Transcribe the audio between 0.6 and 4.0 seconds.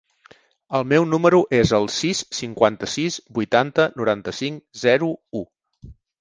El meu número es el sis, cinquanta-sis, vuitanta,